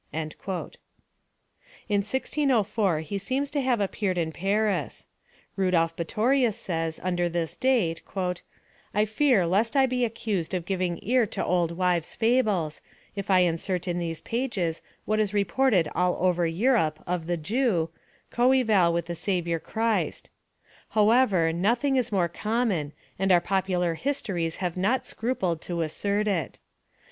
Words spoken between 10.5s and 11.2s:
of giving